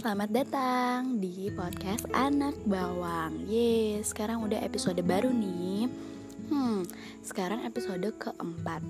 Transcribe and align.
selamat 0.00 0.32
datang 0.32 1.20
di 1.20 1.52
podcast 1.52 2.08
Anak 2.16 2.56
Bawang. 2.64 3.44
Yeay, 3.44 4.00
sekarang 4.00 4.40
udah 4.48 4.56
episode 4.64 4.96
baru 5.04 5.28
nih. 5.28 5.92
Hmm, 6.48 6.88
sekarang 7.20 7.68
episode 7.68 8.08
keempat. 8.16 8.80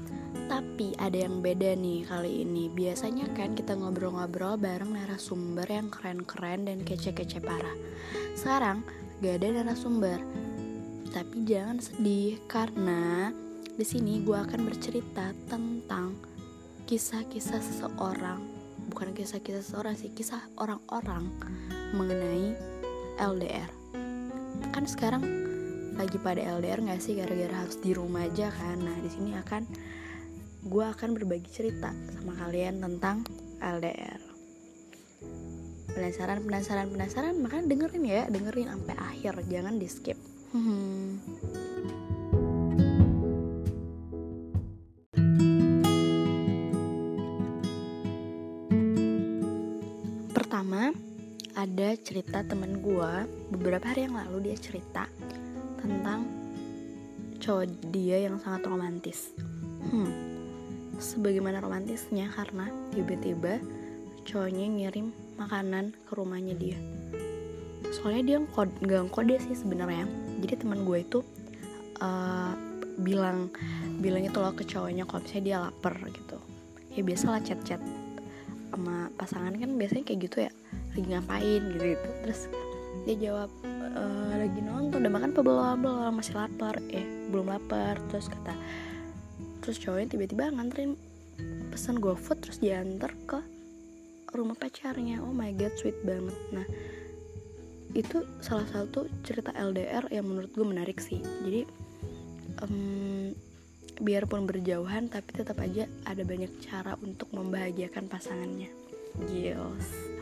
Tapi 0.46 0.94
ada 1.02 1.18
yang 1.18 1.42
beda 1.42 1.74
nih 1.74 2.06
kali 2.06 2.46
ini. 2.46 2.70
Biasanya 2.70 3.26
kan 3.34 3.58
kita 3.58 3.74
ngobrol-ngobrol 3.74 4.54
bareng 4.54 4.94
narasumber 4.94 5.66
yang 5.66 5.90
keren-keren 5.90 6.70
dan 6.70 6.86
kece-kece 6.86 7.42
parah. 7.42 7.74
Sekarang 8.38 8.86
gak 9.18 9.42
ada 9.42 9.66
narasumber. 9.66 10.22
Tapi 11.10 11.42
jangan 11.42 11.82
sedih 11.82 12.38
karena 12.46 13.34
di 13.74 13.82
sini 13.82 14.22
gue 14.22 14.38
akan 14.38 14.62
bercerita 14.62 15.34
tentang 15.50 16.14
kisah-kisah 16.86 17.58
seseorang 17.58 18.49
bukan 18.88 19.12
kisah-kisah 19.12 19.64
seorang 19.66 19.98
sih 19.98 20.14
kisah 20.14 20.40
orang-orang 20.56 21.28
mengenai 21.92 22.56
LDR 23.20 23.68
kan 24.72 24.84
sekarang 24.86 25.22
lagi 26.00 26.16
pada 26.16 26.40
LDR 26.40 26.80
nggak 26.80 27.00
sih? 27.02 27.20
Gara-gara 27.20 27.52
harus 27.52 27.76
di 27.76 27.92
rumah 27.92 28.24
aja 28.24 28.48
kan. 28.48 28.80
Nah 28.80 28.96
di 29.04 29.10
sini 29.12 29.36
akan 29.36 29.62
gue 30.64 30.84
akan 30.84 31.12
berbagi 31.12 31.48
cerita 31.52 31.92
sama 32.16 32.36
kalian 32.40 32.80
tentang 32.80 33.24
LDR 33.60 34.20
penasaran 35.92 36.40
penasaran 36.40 36.88
penasaran? 36.88 37.34
Makanya 37.44 37.64
dengerin 37.68 38.04
ya 38.08 38.22
dengerin 38.32 38.72
sampai 38.72 38.96
akhir. 38.96 39.34
Jangan 39.52 39.76
di 39.76 39.88
skip. 39.92 40.16
Ada 40.16 41.39
cerita 52.30 52.54
temen 52.54 52.78
gue 52.78 53.12
beberapa 53.50 53.90
hari 53.90 54.06
yang 54.06 54.14
lalu 54.14 54.46
dia 54.46 54.54
cerita 54.54 55.02
tentang 55.82 56.22
cowok 57.42 57.90
dia 57.90 58.22
yang 58.22 58.38
sangat 58.38 58.70
romantis. 58.70 59.34
Hmm, 59.90 60.14
sebagaimana 60.94 61.58
romantisnya 61.58 62.30
karena 62.30 62.70
tiba-tiba 62.94 63.58
cowoknya 64.22 64.62
ngirim 64.62 65.10
makanan 65.42 65.90
ke 66.06 66.12
rumahnya 66.14 66.54
dia. 66.54 66.78
Soalnya 67.98 68.22
dia 68.22 68.38
nggak 68.46 69.10
kode 69.10 69.34
sih 69.50 69.58
sebenarnya. 69.58 70.06
Jadi 70.38 70.54
teman 70.62 70.86
gue 70.86 71.02
itu 71.02 71.26
uh, 71.98 72.54
bilang 73.02 73.50
bilang 73.98 74.22
itu 74.22 74.38
loh 74.38 74.54
ke 74.54 74.62
cowoknya 74.62 75.02
kalau 75.02 75.18
misalnya 75.26 75.42
dia 75.42 75.56
lapar 75.66 75.98
gitu. 76.14 76.38
Ya 76.94 77.02
biasalah 77.02 77.42
chat-chat 77.42 77.82
sama 78.70 79.10
pasangan 79.18 79.50
kan 79.58 79.74
biasanya 79.74 80.06
kayak 80.06 80.30
gitu 80.30 80.46
ya 80.46 80.54
lagi 80.94 81.06
ngapain 81.06 81.62
gitu 81.74 81.84
gitu. 81.96 82.08
Terus 82.26 82.40
dia 83.06 83.16
jawab 83.30 83.50
e, 83.64 84.02
lagi 84.36 84.60
nonton 84.60 84.98
udah 85.00 85.12
makan 85.12 85.30
apa 85.32 85.40
belum? 85.40 85.76
Belum 85.82 86.14
masih 86.14 86.34
lapar. 86.36 86.76
Eh 86.90 87.06
belum 87.30 87.46
lapar. 87.50 87.96
Terus 88.10 88.26
kata 88.28 88.54
terus 89.60 89.76
cowoknya 89.76 90.16
tiba-tiba 90.16 90.50
nganterin 90.50 90.96
pesan 91.70 92.00
GoFood 92.00 92.42
terus 92.42 92.58
diantar 92.58 93.12
ke 93.28 93.38
rumah 94.34 94.56
pacarnya. 94.58 95.22
Oh 95.22 95.34
my 95.34 95.54
god 95.54 95.74
sweet 95.78 95.96
banget. 96.02 96.36
Nah 96.54 96.66
itu 97.90 98.22
salah 98.38 98.66
satu 98.70 99.10
cerita 99.26 99.50
LDR 99.50 100.06
yang 100.14 100.26
menurut 100.30 100.50
gue 100.54 100.66
menarik 100.66 101.02
sih. 101.02 101.18
Jadi 101.42 101.66
um, 102.62 103.34
biarpun 104.00 104.46
berjauhan 104.46 105.10
tapi 105.10 105.30
tetap 105.34 105.58
aja 105.60 105.84
ada 106.06 106.22
banyak 106.22 106.50
cara 106.62 106.94
untuk 107.02 107.30
membahagiakan 107.34 108.06
pasangannya. 108.06 108.70
Gils 109.26 110.19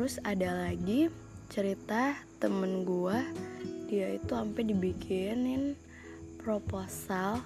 terus 0.00 0.16
ada 0.24 0.64
lagi 0.64 1.12
cerita 1.52 2.16
temen 2.40 2.88
gue 2.88 3.20
dia 3.84 4.16
itu 4.16 4.32
sampai 4.32 4.64
dibikinin 4.64 5.76
proposal 6.40 7.44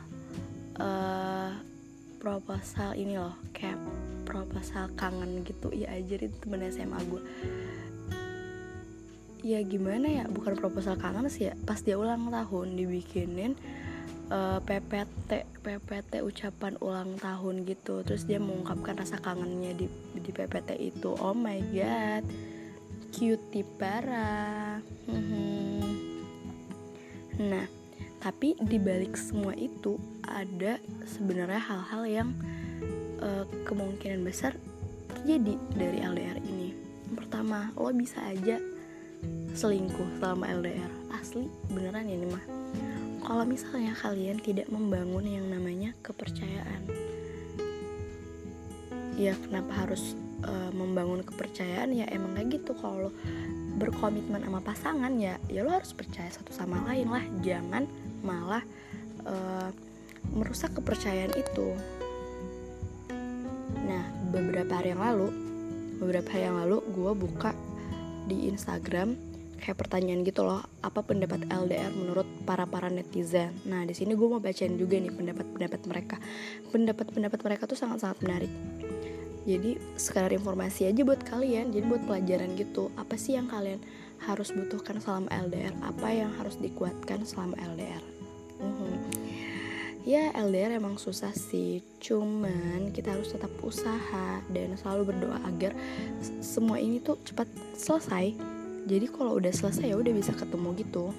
uh, 0.78 1.50
proposal 2.22 2.94
ini 2.94 3.18
loh 3.18 3.34
kayak 3.50 3.74
proposal 4.22 4.86
kangen 4.94 5.42
gitu. 5.42 5.74
Ya 5.74 5.98
aja 5.98 6.14
itu 6.14 6.30
temen 6.30 6.62
SMA 6.70 6.94
gue 7.10 7.22
ya 9.42 9.58
gimana 9.66 10.06
ya 10.06 10.24
bukan 10.30 10.54
proposal 10.54 10.94
kangen 10.94 11.26
sih 11.26 11.50
ya. 11.50 11.58
Pas 11.66 11.82
dia 11.82 11.98
ulang 11.98 12.30
tahun 12.30 12.78
dibikinin 12.78 13.58
uh, 14.34 14.58
eh, 14.58 14.60
PPT 14.60 15.30
PPT 15.62 16.12
ucapan 16.26 16.74
ulang 16.82 17.14
tahun 17.22 17.62
gitu. 17.64 18.02
Terus 18.02 18.26
dia 18.26 18.42
mengungkapkan 18.42 18.98
rasa 18.98 19.22
kangennya 19.22 19.78
di 19.78 19.86
di 20.18 20.30
PPT 20.34 20.74
itu. 20.82 21.14
Oh 21.14 21.32
my 21.32 21.62
god. 21.70 22.26
Cutie 23.14 23.62
parah 23.78 24.82
hmm. 25.06 25.86
nah 27.34 27.62
tapi 28.18 28.58
di 28.58 28.74
balik 28.82 29.14
semua 29.14 29.54
itu 29.54 30.02
ada 30.26 30.82
sebenarnya 31.06 31.62
hal-hal 31.62 32.02
yang 32.10 32.28
uh, 33.22 33.46
kemungkinan 33.70 34.26
besar 34.26 34.58
terjadi 35.14 35.54
dari 35.78 35.98
LDR 36.02 36.42
ini. 36.42 36.74
Pertama 37.14 37.70
lo 37.78 37.94
bisa 37.94 38.18
aja 38.26 38.58
selingkuh 39.54 40.18
selama 40.18 40.50
LDR 40.50 40.90
asli 41.14 41.46
beneran 41.70 42.10
ya 42.10 42.18
ini 42.18 42.26
mah 42.26 42.63
kalau 43.24 43.44
misalnya 43.48 43.96
kalian 43.96 44.38
tidak 44.38 44.68
membangun 44.68 45.24
yang 45.24 45.48
namanya 45.48 45.96
kepercayaan 46.04 46.84
ya 49.14 49.34
kenapa 49.46 49.86
harus 49.86 50.18
uh, 50.46 50.70
membangun 50.74 51.22
kepercayaan? 51.22 51.94
Ya 51.94 52.06
emang 52.10 52.34
kayak 52.34 52.60
gitu. 52.60 52.74
Kalau 52.78 53.10
berkomitmen 53.74 54.42
sama 54.46 54.62
pasangan 54.62 55.10
ya 55.18 55.34
ya 55.50 55.66
lo 55.66 55.74
harus 55.74 55.90
percaya 55.94 56.30
satu 56.30 56.50
sama 56.50 56.82
lain 56.90 57.10
lah. 57.10 57.24
Jangan 57.42 57.86
malah 58.22 58.62
uh, 59.26 59.70
merusak 60.34 60.74
kepercayaan 60.74 61.34
itu. 61.34 61.68
Nah 63.84 64.04
beberapa 64.34 64.82
hari 64.82 64.94
yang 64.94 65.02
lalu 65.02 65.28
beberapa 66.02 66.28
hari 66.34 66.44
yang 66.50 66.58
lalu 66.58 66.82
gue 66.90 67.12
buka 67.14 67.50
di 68.26 68.50
Instagram 68.50 69.14
kayak 69.64 69.80
pertanyaan 69.80 70.20
gitu 70.28 70.44
loh 70.44 70.60
apa 70.84 71.00
pendapat 71.00 71.48
LDR 71.48 71.88
menurut 71.96 72.28
para 72.44 72.68
para 72.68 72.92
netizen? 72.92 73.56
Nah 73.64 73.88
di 73.88 73.96
sini 73.96 74.12
gue 74.12 74.28
mau 74.28 74.44
bacain 74.44 74.76
juga 74.76 75.00
nih 75.00 75.08
pendapat 75.08 75.46
pendapat 75.48 75.80
mereka. 75.88 76.16
Pendapat 76.68 77.06
pendapat 77.08 77.40
mereka 77.40 77.64
tuh 77.64 77.80
sangat 77.80 78.04
sangat 78.04 78.20
menarik. 78.20 78.52
Jadi 79.48 79.80
sekadar 79.96 80.36
informasi 80.36 80.92
aja 80.92 81.00
buat 81.00 81.24
kalian 81.24 81.72
jadi 81.72 81.84
buat 81.88 82.04
pelajaran 82.04 82.52
gitu. 82.60 82.92
Apa 83.00 83.16
sih 83.16 83.40
yang 83.40 83.48
kalian 83.48 83.80
harus 84.28 84.52
butuhkan 84.52 85.00
selama 85.00 85.32
LDR 85.32 85.72
apa 85.80 86.08
yang 86.12 86.32
harus 86.36 86.56
dikuatkan 86.56 87.24
selama 87.28 87.58
LDR 87.60 88.00
uhum. 88.62 88.96
ya 90.08 90.32
LDR 90.32 90.80
emang 90.80 90.96
susah 90.96 91.32
sih. 91.32 91.84
Cuman 92.00 92.92
kita 92.92 93.16
harus 93.16 93.32
tetap 93.32 93.52
usaha 93.60 94.40
dan 94.52 94.76
selalu 94.80 95.12
berdoa 95.12 95.40
agar 95.48 95.72
semua 96.40 96.80
ini 96.80 97.00
tuh 97.00 97.16
cepat 97.24 97.48
selesai 97.76 98.53
jadi 98.84 99.08
kalau 99.08 99.40
udah 99.40 99.52
selesai 99.52 99.92
ya 99.92 99.96
udah 99.96 100.12
bisa 100.12 100.32
ketemu 100.36 100.68
gitu. 100.76 101.10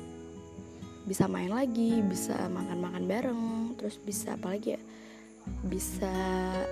Bisa 1.06 1.30
main 1.30 1.50
lagi 1.54 2.02
bisa 2.06 2.34
makan-makan 2.50 3.04
bareng 3.06 3.44
terus 3.78 3.98
bisa 4.02 4.38
apalagi 4.38 4.78
ya? 4.78 4.82
Bisa 5.66 6.14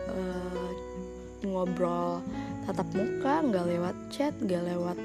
uh, 0.10 0.70
ngobrol 1.46 2.22
tatap 2.66 2.88
muka 2.94 3.42
nggak 3.42 3.66
lewat 3.74 3.96
chat 4.14 4.34
nggak 4.42 4.64
lewat 4.74 4.98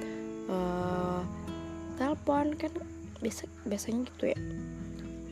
uh, 0.49 1.21
telepon 1.97 2.53
kan 2.57 2.73
biasa 3.21 3.49
biasanya 3.65 4.09
gitu 4.13 4.25
ya. 4.33 4.39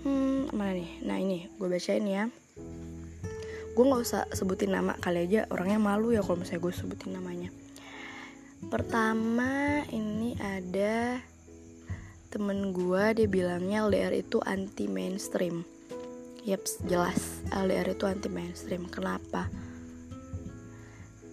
Hmm 0.04 0.48
mana 0.56 0.76
nih? 0.76 0.90
Nah 1.04 1.16
ini 1.20 1.48
gue 1.52 1.68
bacain 1.68 2.04
ya. 2.04 2.28
Gue 3.76 3.84
nggak 3.84 4.02
usah 4.08 4.24
sebutin 4.32 4.72
nama 4.72 4.96
kali 4.96 5.28
aja 5.28 5.44
orangnya 5.52 5.76
malu 5.76 6.16
ya 6.16 6.24
kalau 6.24 6.40
misalnya 6.40 6.64
gue 6.64 6.72
sebutin 6.72 7.12
namanya 7.12 7.52
Pertama 8.64 9.84
ini 9.92 10.32
ada 10.40 11.20
temen 12.32 12.72
gue 12.72 13.04
dia 13.12 13.28
bilangnya 13.28 13.84
LDR 13.84 14.16
itu 14.16 14.40
anti 14.40 14.88
mainstream. 14.88 15.60
Yaps, 16.46 16.80
jelas 16.88 17.44
LDR 17.52 17.92
itu 17.92 18.08
anti 18.08 18.32
mainstream. 18.32 18.88
Kenapa? 18.88 19.48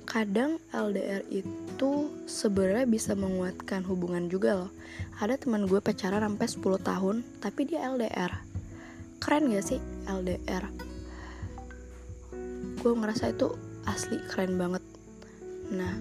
Kadang 0.03 0.61
LDR 0.69 1.23
itu 1.31 2.11
sebenarnya 2.29 2.85
bisa 2.85 3.17
menguatkan 3.17 3.81
hubungan 3.87 4.27
juga 4.27 4.59
loh. 4.59 4.71
Ada 5.17 5.39
teman 5.39 5.65
gue 5.65 5.81
pacaran 5.81 6.21
sampai 6.21 6.47
10 6.49 6.87
tahun, 6.87 7.15
tapi 7.41 7.65
dia 7.65 7.87
LDR. 7.87 8.31
Keren 9.23 9.49
gak 9.49 9.65
sih 9.65 9.79
LDR? 10.05 10.69
Gue 12.83 12.93
ngerasa 12.93 13.31
itu 13.31 13.55
asli 13.87 14.19
keren 14.27 14.59
banget. 14.59 14.83
Nah, 15.73 15.95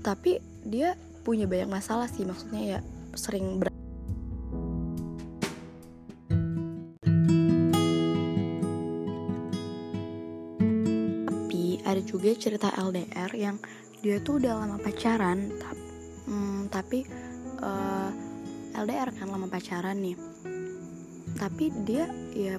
tapi 0.00 0.40
dia 0.64 0.96
punya 1.20 1.44
banyak 1.44 1.68
masalah 1.68 2.08
sih 2.08 2.24
maksudnya 2.24 2.62
ya 2.76 2.78
sering 3.12 3.60
ber 3.60 3.68
tapi 11.28 11.84
ada 11.84 12.00
juga 12.04 12.32
cerita 12.36 12.72
LDR 12.76 13.30
yang 13.36 13.56
dia 14.00 14.16
tuh 14.24 14.40
udah 14.40 14.64
lama 14.64 14.76
pacaran 14.80 15.52
tapi, 15.60 15.84
hmm, 16.24 16.60
tapi 16.72 16.98
uh, 17.60 18.08
eh, 18.08 18.80
LDR 18.80 19.12
kan 19.12 19.28
lama 19.28 19.44
pacaran 19.44 20.00
nih. 20.00 20.16
Tapi 21.36 21.68
dia 21.84 22.08
ya 22.32 22.56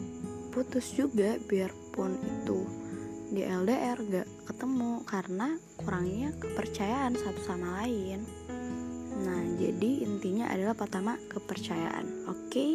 putus 0.54 0.94
juga 0.94 1.42
biarpun 1.50 2.14
itu 2.20 2.81
di 3.32 3.48
LDR 3.48 3.96
gak 4.12 4.28
ketemu 4.44 5.08
karena 5.08 5.56
kurangnya 5.80 6.36
kepercayaan 6.36 7.16
satu 7.16 7.40
sama 7.48 7.80
lain. 7.80 8.28
Nah 9.24 9.56
jadi 9.56 10.04
intinya 10.04 10.52
adalah 10.52 10.76
pertama 10.76 11.16
kepercayaan. 11.32 12.28
Oke? 12.28 12.52
Okay? 12.52 12.74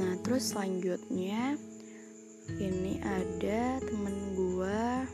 nah 0.00 0.16
terus 0.24 0.56
selanjutnya 0.56 1.60
ini 2.56 3.04
ada 3.04 3.84
temen 3.84 4.16
gua 4.32 5.04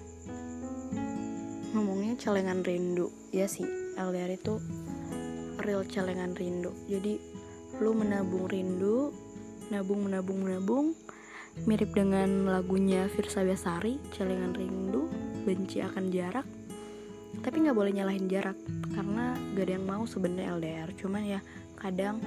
ngomongnya 1.74 2.14
celengan 2.22 2.62
rindu. 2.62 3.10
Ya 3.34 3.50
sih 3.50 3.66
LDR 3.98 4.38
itu 4.38 4.62
real 5.64 5.82
celengan 5.88 6.36
rindu. 6.36 6.70
Jadi 6.86 7.18
lu 7.82 7.90
menabung 7.96 8.46
rindu 8.46 9.10
nabung 9.72 10.04
menabung 10.04 10.44
menabung 10.44 10.86
mirip 11.64 11.96
dengan 11.96 12.46
lagunya 12.46 13.08
Firsa 13.08 13.42
Besari 13.42 13.96
celengan 14.12 14.52
rindu 14.52 15.08
benci 15.42 15.80
akan 15.80 16.12
jarak. 16.12 16.46
Tapi 17.42 17.56
nggak 17.66 17.76
boleh 17.76 17.92
nyalahin 17.92 18.30
jarak 18.30 18.54
karena 18.94 19.34
gak 19.58 19.64
ada 19.66 19.72
yang 19.74 19.86
mau 19.90 20.02
sebenarnya 20.06 20.54
LDR 20.54 20.88
cuman 20.94 21.22
ya 21.26 21.40
kadang 21.74 22.22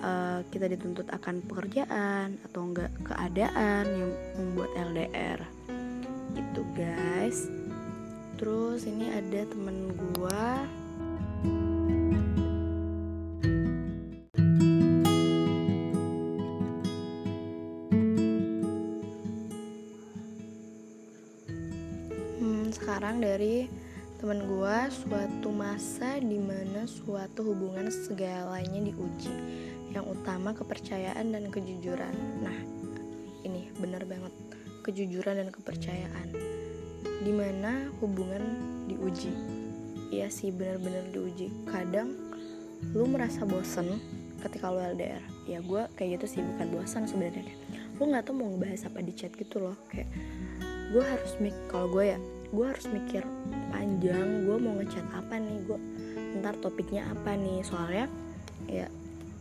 uh, 0.00 0.40
kita 0.48 0.72
dituntut 0.72 1.06
akan 1.12 1.44
pekerjaan 1.44 2.40
atau 2.48 2.60
enggak 2.64 2.90
keadaan 3.04 3.84
yang 3.92 4.12
membuat 4.40 4.70
LDR 4.74 5.40
itu 6.32 6.62
guys. 6.72 7.52
Terus 8.40 8.88
ini 8.88 9.12
ada 9.12 9.46
temen 9.46 9.94
gua 9.94 10.66
masa 25.82 26.22
di 26.22 26.38
mana 26.38 26.86
suatu 26.86 27.42
hubungan 27.42 27.90
segalanya 27.90 28.86
diuji. 28.86 29.34
Yang 29.90 30.14
utama 30.14 30.54
kepercayaan 30.54 31.34
dan 31.34 31.50
kejujuran. 31.50 32.14
Nah 32.38 32.54
ini 33.42 33.66
bener 33.82 34.06
banget. 34.06 34.30
Kejujuran 34.86 35.42
dan 35.42 35.50
kepercayaan. 35.50 36.38
Di 37.02 37.34
mana 37.34 37.90
hubungan 37.98 38.46
diuji? 38.86 39.34
Iya 40.14 40.30
sih 40.30 40.54
benar-benar 40.54 41.10
diuji. 41.10 41.50
Kadang 41.66 42.14
lu 42.94 43.02
merasa 43.10 43.42
bosen 43.42 43.98
ketika 44.38 44.70
lu 44.70 44.78
LDR 44.78 45.22
ya 45.50 45.58
gue 45.58 45.82
kayak 45.98 46.22
gitu 46.22 46.38
sih 46.38 46.40
bukan 46.46 46.78
bosan 46.78 47.10
sebenarnya. 47.10 47.58
Lu 47.98 48.06
nggak 48.06 48.30
tahu 48.30 48.38
mau 48.38 48.54
ngebahas 48.54 48.86
apa 48.86 49.02
di 49.02 49.18
chat 49.18 49.34
gitu 49.34 49.58
loh. 49.58 49.74
Kayak 49.90 50.14
gue 50.94 51.02
harus 51.02 51.34
mik 51.42 51.58
kalau 51.66 51.90
gue 51.90 52.14
ya 52.14 52.22
gue 52.52 52.66
harus 52.68 52.86
mikir 52.92 53.24
panjang 53.72 54.44
gue 54.44 54.56
mau 54.60 54.76
ngechat 54.76 55.08
apa 55.16 55.40
nih 55.40 55.58
gue 55.64 55.78
ntar 56.40 56.54
topiknya 56.60 57.08
apa 57.08 57.32
nih. 57.34 57.64
Soalnya 57.64 58.06
ya 58.68 58.86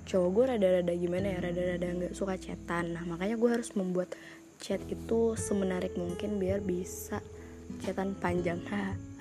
cowok 0.07 0.29
gue 0.31 0.43
rada-rada 0.55 0.93
gimana 0.95 1.27
ya 1.35 1.39
rada-rada 1.43 1.87
nggak 1.91 2.13
suka 2.15 2.39
chatan. 2.39 2.95
Nah 2.95 3.03
makanya 3.03 3.35
gue 3.35 3.49
harus 3.51 3.75
membuat 3.75 4.15
chat 4.63 4.79
itu 4.87 5.35
semenarik 5.35 5.93
mungkin 5.99 6.39
biar 6.39 6.63
bisa 6.63 7.19
chatan 7.83 8.15
panjang. 8.17 8.63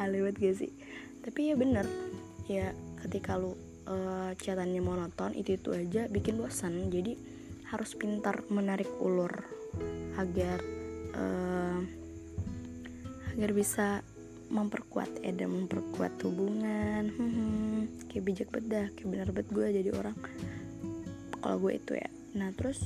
Ha 0.00 0.08
lewat 0.08 0.40
gak 0.40 0.64
sih? 0.64 0.72
Tapi 1.20 1.52
ya 1.52 1.54
bener 1.60 1.84
ya 2.48 2.72
ketika 3.04 3.36
lu 3.36 3.52
uh, 3.86 4.32
chatannya 4.40 4.80
monoton 4.80 5.36
itu 5.36 5.60
itu 5.60 5.70
aja 5.76 6.08
bikin 6.08 6.40
bosan 6.40 6.88
jadi 6.88 7.14
harus 7.70 7.94
pintar 7.94 8.42
menarik 8.50 8.90
ulur 8.98 9.30
agar 10.18 10.58
uh, 11.14 11.78
agar 13.40 13.56
bisa 13.56 13.88
memperkuat 14.52 15.24
ya 15.24 15.32
dan 15.32 15.48
memperkuat 15.48 16.12
hubungan. 16.28 17.08
Hmm, 17.08 17.88
kayak 18.12 18.24
bijak 18.28 18.48
bedah 18.52 18.92
kayak 18.92 19.08
bener 19.08 19.28
bet 19.32 19.48
gue 19.48 19.66
jadi 19.80 19.90
orang. 19.96 20.12
Kalau 21.40 21.56
gue 21.56 21.72
itu 21.80 21.96
ya. 21.96 22.12
Nah 22.36 22.52
terus 22.52 22.84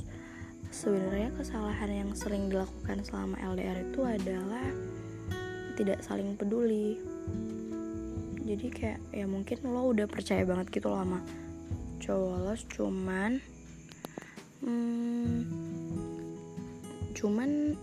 sebenarnya 0.71 1.35
kesalahan 1.35 1.91
yang 1.91 2.09
sering 2.15 2.47
dilakukan 2.47 3.03
selama 3.03 3.35
LDR 3.43 3.83
itu 3.83 3.99
adalah 4.07 4.63
tidak 5.75 5.99
saling 6.07 6.39
peduli. 6.39 7.03
Jadi 8.47 8.71
kayak 8.71 9.03
ya 9.11 9.27
mungkin 9.27 9.59
lo 9.67 9.91
udah 9.91 10.07
percaya 10.07 10.47
banget 10.47 10.71
gitu 10.71 10.87
loh 10.87 11.03
sama 11.03 11.19
cowok 11.99 12.37
lo 12.37 12.53
cuman 12.69 13.31
hmm, 14.61 15.35
cuman 17.17 17.73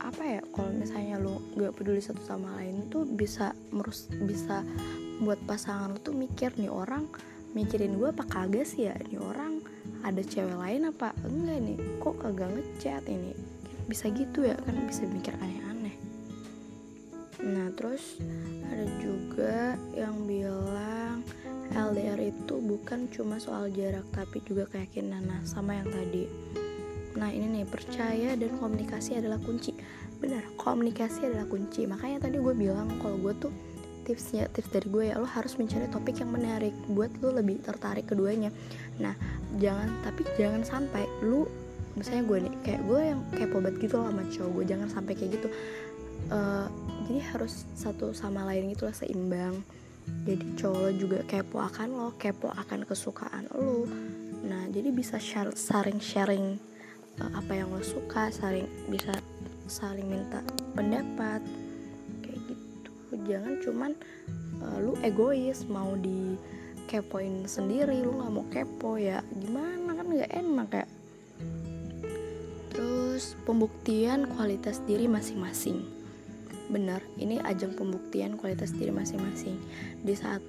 apa 0.00 0.22
ya 0.24 0.40
kalau 0.56 0.72
misalnya 0.72 1.20
lo 1.20 1.42
gak 1.58 1.76
peduli 1.76 2.00
satu 2.00 2.24
sama 2.24 2.56
lain 2.60 2.88
tuh 2.88 3.04
bisa 3.04 3.52
merus 3.74 4.08
bisa 4.08 4.64
buat 5.20 5.38
pasangan 5.44 5.92
lo 5.92 5.98
tuh 6.00 6.16
mikir 6.16 6.56
nih 6.56 6.72
orang 6.72 7.06
mikirin 7.52 8.00
gue 8.00 8.08
apa 8.08 8.24
kagak 8.24 8.64
sih 8.64 8.88
ya? 8.88 8.96
Nih 9.08 9.20
orang 9.20 9.60
ada 10.02 10.20
cewek 10.24 10.56
lain 10.56 10.88
apa 10.88 11.12
enggak 11.24 11.58
nih? 11.60 11.78
Kok 12.00 12.16
kagak 12.24 12.50
ngechat 12.56 13.04
ini? 13.08 13.32
Bisa 13.86 14.08
gitu 14.08 14.48
ya 14.48 14.56
kan 14.64 14.76
bisa 14.88 15.04
mikir 15.04 15.36
aneh-aneh. 15.36 15.96
Nah 17.44 17.68
terus 17.76 18.16
ada 18.72 18.86
juga 19.00 19.76
yang 19.92 20.16
bilang 20.24 21.20
LDR 21.72 22.20
itu 22.20 22.56
bukan 22.60 23.08
cuma 23.12 23.36
soal 23.36 23.68
jarak 23.72 24.04
tapi 24.12 24.40
juga 24.44 24.68
keyakinan. 24.72 25.24
Nah 25.28 25.40
sama 25.44 25.76
yang 25.76 25.88
tadi. 25.92 26.24
Nah 27.12 27.28
ini 27.28 27.60
nih 27.60 27.66
percaya 27.68 28.32
dan 28.32 28.56
komunikasi 28.56 29.20
adalah 29.20 29.36
kunci 29.36 29.71
komunikasi 30.62 31.26
adalah 31.26 31.50
kunci. 31.50 31.84
Makanya 31.90 32.22
tadi 32.22 32.38
gue 32.38 32.54
bilang 32.54 32.86
kalau 33.02 33.18
gue 33.18 33.34
tuh 33.36 33.52
tipsnya 34.02 34.50
tips 34.50 34.70
dari 34.74 34.88
gue 34.90 35.04
ya 35.10 35.18
lo 35.18 35.26
harus 35.26 35.54
mencari 35.58 35.86
topik 35.86 36.18
yang 36.18 36.30
menarik 36.34 36.74
buat 36.90 37.10
lo 37.22 37.34
lebih 37.34 37.62
tertarik 37.62 38.10
keduanya. 38.10 38.50
Nah 38.98 39.14
jangan 39.58 39.90
tapi 40.02 40.26
jangan 40.34 40.62
sampai 40.66 41.06
lu 41.22 41.46
misalnya 41.94 42.24
gue 42.24 42.38
nih 42.48 42.54
kayak 42.64 42.82
gue 42.88 43.00
yang 43.02 43.20
kepo 43.36 43.56
banget 43.60 43.76
gitu 43.84 43.94
loh 44.00 44.08
sama 44.10 44.24
cowok 44.26 44.50
gue 44.58 44.64
jangan 44.66 44.88
sampai 44.90 45.12
kayak 45.14 45.30
gitu. 45.38 45.48
Uh, 46.30 46.66
jadi 47.10 47.20
harus 47.34 47.66
satu 47.74 48.14
sama 48.14 48.46
lain 48.46 48.70
gitu 48.74 48.86
lah 48.86 48.94
seimbang. 48.94 49.62
Jadi 50.26 50.58
cowok 50.58 50.90
juga 50.98 51.18
kepo 51.26 51.62
akan 51.62 51.88
lo 51.94 52.08
kepo 52.18 52.50
akan 52.50 52.82
kesukaan 52.82 53.46
lo. 53.54 53.86
Nah 54.42 54.66
jadi 54.74 54.90
bisa 54.90 55.22
share, 55.22 55.54
saling 55.54 56.02
sharing 56.02 56.58
uh, 57.22 57.30
apa 57.38 57.54
yang 57.54 57.70
lo 57.70 57.82
suka 57.86 58.34
saling 58.34 58.66
bisa 58.90 59.14
saling 59.66 60.08
minta 60.08 60.40
pendapat 60.74 61.42
kayak 62.22 62.40
gitu. 62.48 62.90
Jangan 63.28 63.54
cuman 63.62 63.92
uh, 64.62 64.78
lu 64.80 64.92
egois 65.02 65.66
mau 65.68 65.94
di 65.98 66.38
kepoin 66.86 67.48
sendiri 67.48 68.04
lu 68.04 68.20
nggak 68.20 68.32
mau 68.32 68.46
kepo 68.52 69.00
ya 69.00 69.24
gimana 69.40 69.96
kan 69.96 70.06
nggak 70.12 70.32
enak 70.34 70.68
ya 70.84 70.86
terus 72.72 73.38
pembuktian 73.44 74.24
kualitas 74.34 74.80
diri 74.88 75.04
masing-masing. 75.06 75.84
Benar 76.72 77.04
ini 77.20 77.38
ajang 77.44 77.76
pembuktian 77.76 78.40
kualitas 78.40 78.72
diri 78.72 78.88
masing-masing. 78.88 79.60
Di 80.00 80.16
saat 80.16 80.40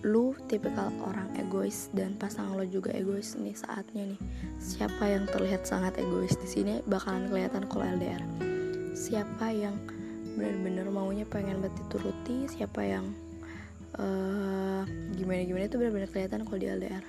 lu 0.00 0.32
tipikal 0.48 0.88
orang 1.04 1.28
egois 1.36 1.92
dan 1.92 2.16
pasangan 2.16 2.56
lo 2.56 2.64
juga 2.64 2.92
egois 2.96 3.36
nih 3.36 3.56
saatnya 3.56 4.16
nih. 4.16 4.20
Siapa 4.56 5.04
yang 5.04 5.28
terlihat 5.28 5.68
sangat 5.68 6.00
egois 6.00 6.36
di 6.40 6.48
sini 6.48 6.74
bakalan 6.88 7.28
kelihatan 7.28 7.68
kalau 7.68 7.84
LDR 7.84 8.24
siapa 9.00 9.48
yang 9.54 9.76
benar-benar 10.36 10.92
maunya 10.92 11.24
pengen 11.24 11.64
banget 11.64 11.74
dituruti 11.84 12.46
siapa 12.52 12.84
yang 12.84 13.06
uh, 13.96 14.84
gimana 15.16 15.40
gimana 15.46 15.64
itu 15.66 15.76
benar-benar 15.80 16.08
kelihatan 16.12 16.44
kalau 16.44 16.58
di 16.58 16.68
LDR 16.68 17.04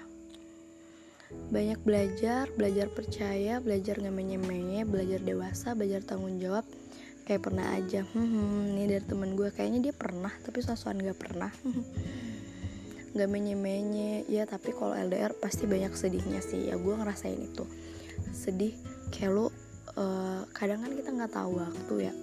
banyak 1.52 1.80
belajar 1.84 2.48
belajar 2.56 2.88
percaya 2.92 3.60
belajar 3.64 4.00
nggak 4.00 4.16
menye 4.16 4.84
belajar 4.84 5.20
dewasa 5.24 5.76
belajar 5.76 6.04
tanggung 6.04 6.40
jawab. 6.40 6.68
Kayak 7.22 7.48
pernah 7.48 7.78
aja 7.78 8.02
hmm, 8.02 8.28
hmm 8.28 8.62
ini 8.76 8.84
dari 8.90 9.06
temen 9.06 9.38
gue 9.38 9.54
kayaknya 9.54 9.80
dia 9.88 9.94
pernah 9.96 10.34
tapi 10.42 10.60
sosokan 10.66 11.00
gak 11.06 11.22
pernah 11.22 11.54
gak 13.16 13.30
menye-menye. 13.30 14.26
Ya 14.28 14.48
tapi 14.48 14.76
kalau 14.76 14.96
LDR 14.96 15.36
pasti 15.38 15.68
banyak 15.68 15.94
sedihnya 15.96 16.42
sih. 16.44 16.70
Ya 16.72 16.76
gue 16.76 16.94
ngerasain 16.94 17.40
itu. 17.40 17.64
Sedih 18.32 18.76
kayak 19.12 19.32
lo 19.32 19.46
uh, 19.98 20.48
kadang 20.56 20.84
kan 20.84 20.92
kita 20.96 21.10
nggak 21.12 21.34
tahu 21.34 21.60
waktu 21.60 21.96
ya. 22.12 22.14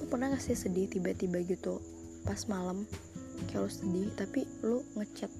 Lo 0.00 0.04
pernah 0.10 0.32
gak 0.32 0.42
sih 0.42 0.56
sedih 0.58 0.86
tiba-tiba 0.90 1.42
gitu? 1.46 1.82
Pas 2.26 2.40
malam 2.46 2.86
kayak 3.50 3.60
lo 3.66 3.70
sedih 3.70 4.08
tapi 4.14 4.44
lo 4.62 4.84
ngechat 4.98 5.32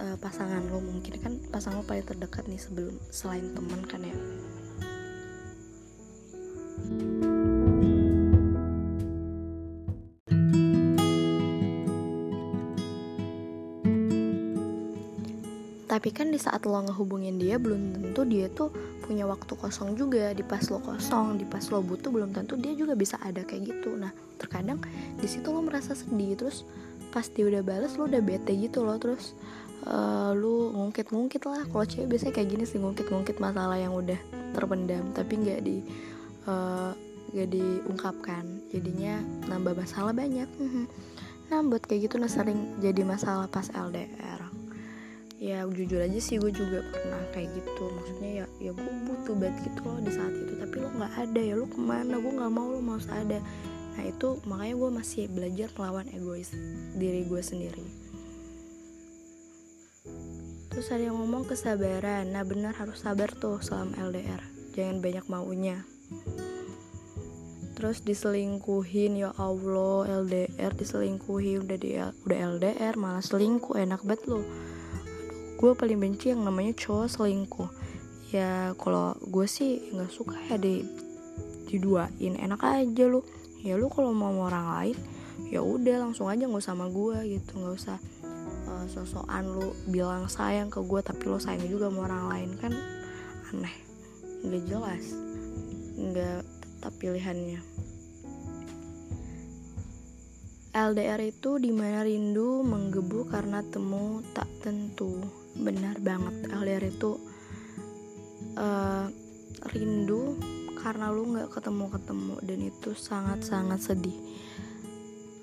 uh, 0.00 0.16
pasangan 0.20 0.64
lo 0.68 0.80
mungkin. 0.80 1.16
Kan 1.20 1.32
pasangan 1.52 1.80
lo 1.80 1.84
paling 1.84 2.04
terdekat 2.04 2.48
nih 2.48 2.60
sebelum 2.60 2.96
selain 3.12 3.52
teman 3.52 3.82
kan 3.84 4.02
ya 4.04 4.16
tapi 16.06 16.22
kan 16.22 16.30
di 16.30 16.38
saat 16.38 16.62
lo 16.62 16.86
ngehubungin 16.86 17.34
dia 17.34 17.58
belum 17.58 17.98
tentu 17.98 18.22
dia 18.22 18.46
tuh 18.46 18.70
punya 19.02 19.26
waktu 19.26 19.58
kosong 19.58 19.98
juga. 19.98 20.30
Di 20.38 20.46
pas 20.46 20.62
lo 20.70 20.78
kosong 20.78 21.34
di 21.34 21.42
pas 21.42 21.66
lo 21.66 21.82
butuh 21.82 22.14
belum 22.14 22.30
tentu 22.30 22.54
dia 22.54 22.78
juga 22.78 22.94
bisa 22.94 23.18
ada 23.26 23.42
kayak 23.42 23.74
gitu. 23.74 23.98
Nah 23.98 24.14
terkadang 24.38 24.78
di 25.18 25.26
situ 25.26 25.50
lo 25.50 25.66
merasa 25.66 25.98
sedih. 25.98 26.38
Terus 26.38 26.62
pas 27.10 27.26
dia 27.26 27.50
udah 27.50 27.58
bales 27.58 27.98
lo 27.98 28.06
udah 28.06 28.22
bete 28.22 28.54
gitu 28.54 28.86
loh. 28.86 29.02
Terus 29.02 29.34
uh, 29.90 30.30
lu 30.30 30.78
ngungkit-ngungkit 30.78 31.42
lah. 31.42 31.66
Kalau 31.66 31.82
cewek 31.82 32.06
biasanya 32.06 32.38
kayak 32.38 32.48
gini 32.54 32.64
sih 32.70 32.78
ngungkit-ngungkit 32.78 33.42
masalah 33.42 33.74
yang 33.74 33.90
udah 33.90 34.20
terpendam 34.54 35.10
tapi 35.10 35.42
nggak 35.42 35.60
di 35.66 35.82
uh, 36.46 36.94
diungkapkan. 37.34 38.46
Jadinya 38.70 39.26
nambah 39.50 39.74
masalah 39.74 40.14
banyak. 40.14 40.46
Nah 41.50 41.58
buat 41.66 41.82
kayak 41.82 42.06
gitu 42.06 42.22
nah 42.22 42.30
sering 42.30 42.78
jadi 42.78 43.02
masalah 43.02 43.50
pas 43.50 43.66
LDR 43.74 44.55
ya 45.46 45.62
jujur 45.70 46.02
aja 46.02 46.18
sih 46.18 46.42
gue 46.42 46.50
juga 46.50 46.82
pernah 46.90 47.22
kayak 47.30 47.54
gitu. 47.54 47.84
Maksudnya 47.86 48.30
ya 48.42 48.46
ya 48.58 48.70
gue 48.74 48.92
butuh 49.06 49.34
banget 49.38 49.56
gitu 49.70 49.80
loh 49.86 49.98
di 50.02 50.10
saat 50.10 50.34
itu. 50.34 50.52
Tapi 50.58 50.74
lo 50.82 50.88
nggak 50.90 51.14
ada 51.14 51.40
ya 51.40 51.54
lo 51.54 51.66
ke 51.70 51.78
mana? 51.78 52.18
Gue 52.18 52.32
nggak 52.34 52.52
mau 52.52 52.66
lo 52.66 52.82
mau 52.82 52.98
ada. 52.98 53.38
Nah 53.94 54.04
itu 54.04 54.28
makanya 54.42 54.74
gue 54.74 54.90
masih 54.90 55.22
belajar 55.30 55.68
melawan 55.78 56.06
egois 56.10 56.50
diri 56.98 57.22
gue 57.30 57.42
sendiri. 57.42 57.86
Terus 60.74 60.86
ada 60.90 61.02
yang 61.06 61.16
ngomong 61.16 61.46
kesabaran. 61.46 62.26
Nah 62.34 62.42
benar 62.42 62.74
harus 62.74 62.98
sabar 62.98 63.30
tuh 63.30 63.62
selama 63.62 63.94
LDR 64.02 64.42
jangan 64.74 64.98
banyak 64.98 65.24
maunya. 65.30 65.86
Terus 67.76 68.02
diselingkuhin 68.02 69.20
ya 69.22 69.30
Allah 69.38 70.26
LDR 70.26 70.74
diselingkuhin. 70.74 71.62
Udah 71.62 71.78
di 71.78 71.94
udah 72.02 72.38
LDR 72.58 72.98
malah 72.98 73.22
selingkuh. 73.22 73.78
Enak 73.78 74.02
banget 74.02 74.26
loh 74.26 74.44
gue 75.56 75.72
paling 75.72 75.96
benci 75.96 76.30
yang 76.30 76.44
namanya 76.44 76.76
cowok 76.76 77.08
selingkuh. 77.08 77.70
Ya 78.30 78.76
kalau 78.76 79.16
gue 79.24 79.48
sih 79.48 79.88
nggak 79.96 80.12
suka 80.12 80.36
ya 80.52 80.60
di 80.60 80.84
diduain. 81.72 82.36
Enak 82.36 82.60
aja 82.60 83.04
lu. 83.08 83.24
Ya 83.64 83.80
lu 83.80 83.88
kalau 83.88 84.12
mau 84.12 84.36
orang 84.44 84.68
lain 84.76 84.98
ya 85.48 85.60
udah 85.64 86.08
langsung 86.08 86.28
aja 86.28 86.44
nggak 86.44 86.64
sama 86.64 86.92
gue 86.92 87.40
gitu. 87.40 87.56
Nggak 87.56 87.74
usah 87.80 87.98
uh, 88.68 88.84
sosokan 88.92 89.48
lu 89.48 89.72
bilang 89.88 90.28
sayang 90.28 90.68
ke 90.68 90.84
gue 90.84 91.00
tapi 91.00 91.24
lo 91.24 91.40
sayang 91.40 91.64
juga 91.64 91.88
sama 91.88 92.04
orang 92.04 92.24
lain. 92.28 92.50
Kan 92.60 92.72
aneh. 93.56 93.76
Nggak 94.44 94.62
jelas. 94.68 95.04
Nggak 95.96 96.40
tetap 96.60 96.92
pilihannya. 97.00 97.60
LDR 100.76 101.24
itu 101.24 101.56
di 101.56 101.72
mana 101.72 102.04
rindu 102.04 102.60
menggebu 102.60 103.32
karena 103.32 103.64
temu 103.64 104.20
tak 104.36 104.44
tentu 104.60 105.45
benar 105.60 105.96
banget 106.00 106.52
LDR 106.52 106.84
itu 106.84 107.16
uh, 108.56 109.06
rindu 109.72 110.36
karena 110.76 111.10
lu 111.10 111.34
nggak 111.34 111.50
ketemu-ketemu 111.50 112.34
dan 112.44 112.58
itu 112.62 112.90
sangat-sangat 112.94 113.80
sedih. 113.82 114.16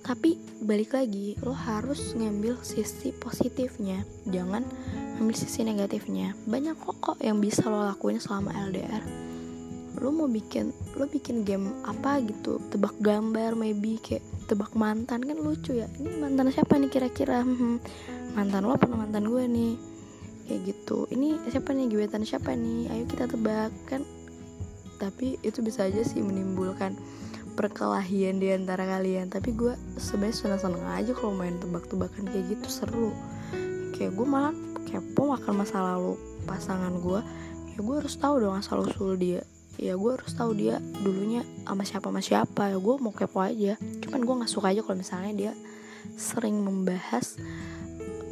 Tapi 0.04 0.36
balik 0.64 0.96
lagi 0.96 1.40
lo 1.40 1.56
harus 1.56 2.12
ngambil 2.16 2.60
sisi 2.60 3.16
positifnya 3.16 4.04
jangan 4.28 4.64
ambil 5.20 5.36
sisi 5.36 5.64
negatifnya. 5.64 6.36
Banyak 6.48 6.76
kok 6.76 6.98
kok 7.00 7.18
yang 7.24 7.40
bisa 7.40 7.68
lo 7.68 7.84
lakuin 7.84 8.20
selama 8.20 8.52
LDR 8.72 9.04
lo 10.04 10.10
mau 10.12 10.28
bikin 10.28 10.74
lo 11.00 11.08
bikin 11.08 11.48
game 11.48 11.70
apa 11.88 12.20
gitu 12.26 12.60
tebak 12.68 12.92
gambar 13.00 13.56
maybe 13.56 13.96
kayak 14.04 14.20
tebak 14.52 14.76
mantan 14.76 15.24
kan 15.24 15.38
lucu 15.40 15.80
ya. 15.80 15.88
Ini 15.88 16.20
mantan 16.20 16.52
siapa 16.52 16.76
nih 16.76 16.92
kira-kira? 16.92 17.40
Hmm, 17.40 17.80
mantan 18.36 18.68
lo 18.68 18.76
pernah 18.76 19.08
mantan 19.08 19.32
gue 19.32 19.44
nih 19.48 19.93
kayak 20.54 20.70
gitu. 20.70 21.10
Ini 21.10 21.50
siapa 21.50 21.74
nih? 21.74 21.90
Gebetan 21.90 22.22
siapa 22.22 22.54
nih? 22.54 22.94
Ayo 22.94 23.10
kita 23.10 23.26
tebak 23.26 23.74
kan? 23.90 24.06
Tapi 25.02 25.42
itu 25.42 25.66
bisa 25.66 25.90
aja 25.90 26.06
sih 26.06 26.22
menimbulkan 26.22 26.94
perkelahian 27.58 28.38
di 28.38 28.54
antara 28.54 28.86
kalian. 28.86 29.34
Tapi 29.34 29.50
gue 29.58 29.74
sebenarnya 29.98 30.38
seneng 30.38 30.62
seneng 30.62 30.86
aja 30.86 31.12
kalau 31.18 31.34
main 31.34 31.58
tebak-tebakan 31.58 32.30
kayak 32.30 32.54
gitu 32.54 32.68
seru. 32.70 33.10
Kayak 33.98 34.14
gue 34.14 34.28
malah 34.30 34.54
kepo 34.86 35.34
makan 35.34 35.54
masa 35.58 35.82
lalu 35.82 36.22
pasangan 36.46 36.94
gue 37.02 37.20
ya 37.74 37.80
gue 37.82 37.96
harus 37.98 38.14
tahu 38.14 38.38
dong 38.38 38.54
asal 38.54 38.86
usul 38.86 39.18
dia. 39.18 39.42
Ya 39.82 39.98
gue 39.98 40.12
harus 40.14 40.30
tahu 40.38 40.54
dia 40.54 40.78
dulunya 41.02 41.42
sama 41.66 41.82
siapa 41.82 42.14
sama 42.14 42.22
siapa. 42.22 42.70
Ya 42.70 42.78
gue 42.78 42.96
mau 43.02 43.10
kepo 43.10 43.42
aja. 43.42 43.74
Cuman 44.06 44.22
gue 44.22 44.36
nggak 44.46 44.52
suka 44.54 44.70
aja 44.70 44.86
kalau 44.86 45.02
misalnya 45.02 45.34
dia 45.34 45.52
sering 46.14 46.62
membahas 46.62 47.42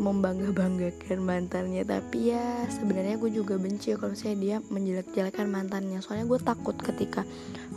membangga 0.01 0.49
banggakan 0.49 1.21
mantannya. 1.21 1.85
Tapi 1.85 2.33
ya 2.33 2.65
sebenarnya 2.65 3.21
gue 3.21 3.29
juga 3.29 3.61
benci 3.61 3.93
kalau 3.93 4.17
misalnya 4.17 4.37
dia 4.41 4.57
menjelek-jelekan 4.73 5.45
mantannya. 5.45 6.01
Soalnya 6.01 6.25
gue 6.25 6.39
takut 6.41 6.73
ketika 6.73 7.21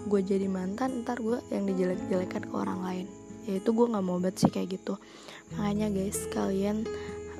gue 0.08 0.20
jadi 0.24 0.48
mantan 0.48 1.04
ntar 1.04 1.20
gue 1.20 1.36
yang 1.52 1.68
dijelek-jelekan 1.68 2.48
ke 2.48 2.54
orang 2.56 2.80
lain. 2.80 3.06
Ya 3.44 3.60
itu 3.60 3.70
gue 3.76 3.86
nggak 3.92 4.04
mau 4.04 4.16
banget 4.16 4.40
sih 4.40 4.50
kayak 4.50 4.80
gitu. 4.80 4.96
Makanya 5.52 5.92
guys 5.92 6.24
kalian 6.32 6.88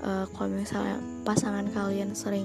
uh, 0.04 0.28
kalau 0.36 0.52
misalnya 0.52 1.00
pasangan 1.24 1.64
kalian 1.72 2.12
sering 2.12 2.44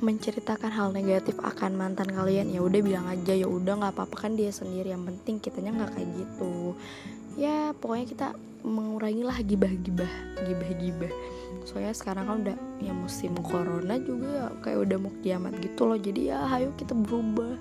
menceritakan 0.00 0.72
hal 0.72 0.88
negatif 0.96 1.36
akan 1.44 1.76
mantan 1.76 2.08
kalian 2.08 2.48
ya 2.48 2.64
udah 2.64 2.80
bilang 2.80 3.04
aja 3.04 3.36
ya 3.36 3.44
udah 3.44 3.84
nggak 3.84 3.92
apa-apa 3.92 4.28
kan 4.28 4.32
dia 4.32 4.48
sendiri 4.48 4.92
yang 4.96 5.04
penting 5.04 5.40
kitanya 5.40 5.72
nggak 5.76 5.92
kayak 5.96 6.08
gitu. 6.12 6.76
Ya 7.40 7.72
pokoknya 7.76 8.06
kita 8.08 8.28
mengurangi 8.60 9.24
lah 9.24 9.40
gibah-gibah 9.40 10.12
gibah-gibah 10.44 11.12
soalnya 11.68 11.94
sekarang 11.94 12.24
kan 12.26 12.36
udah 12.42 12.56
ya 12.80 12.92
musim 12.96 13.36
corona 13.38 13.94
juga 14.00 14.26
ya 14.26 14.46
kayak 14.64 14.78
udah 14.88 14.96
mau 14.98 15.12
kiamat 15.22 15.54
gitu 15.60 15.86
loh. 15.86 15.98
Jadi 15.98 16.32
ya 16.32 16.44
ayo 16.50 16.74
kita 16.74 16.96
berubah. 16.96 17.54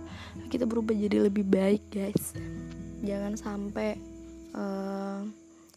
Kita 0.49 0.65
berubah 0.65 0.95
jadi 0.95 1.29
lebih 1.29 1.45
baik 1.45 1.83
guys. 1.93 2.33
Jangan 3.05 3.37
sampai 3.37 3.99
uh, 4.57 5.23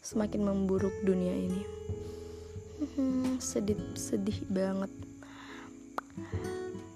semakin 0.01 0.41
memburuk 0.43 0.93
dunia 1.05 1.35
ini. 1.35 1.63
Sedih 3.39 3.79
sedih 3.95 4.37
banget. 4.49 4.91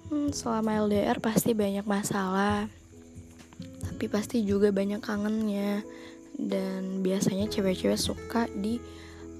Hmm, 0.08 0.32
selama 0.32 0.88
LDR 0.88 1.20
pasti 1.20 1.52
banyak 1.52 1.84
masalah. 1.84 2.66
Tapi 3.58 4.04
pasti 4.08 4.42
juga 4.42 4.72
banyak 4.72 5.00
kangennya. 5.04 5.84
Dan 6.38 7.02
biasanya 7.02 7.50
cewek-cewek 7.50 7.98
suka 7.98 8.46
di 8.54 8.78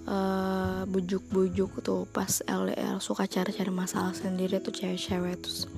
uh, 0.08 0.82
bujuk-bujuk 0.88 1.84
tuh 1.84 2.08
pas 2.08 2.40
LDR 2.48 2.96
suka 2.98 3.28
cari-cari 3.28 3.68
masalah 3.68 4.16
sendiri 4.16 4.58
tuh 4.64 4.72
cewek-cewek 4.72 5.36
terus 5.44 5.68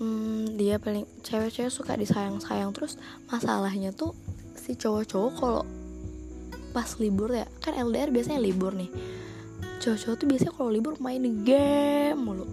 hmm, 0.00 0.56
dia 0.56 0.80
paling 0.80 1.04
cewek-cewek 1.20 1.68
suka 1.68 1.94
disayang-sayang 1.94 2.72
terus 2.72 2.96
masalahnya 3.28 3.92
tuh 3.92 4.16
si 4.56 4.74
cowok-cowok 4.74 5.32
kalau 5.36 5.62
pas 6.72 6.88
libur 6.96 7.32
ya 7.32 7.46
kan 7.60 7.76
LDR 7.76 8.08
biasanya 8.08 8.40
libur 8.40 8.72
nih 8.72 8.88
cowok-cowok 9.78 10.16
tuh 10.16 10.26
biasanya 10.26 10.52
kalau 10.56 10.70
libur 10.72 10.94
main 10.98 11.22
game 11.44 12.18
mulu 12.18 12.48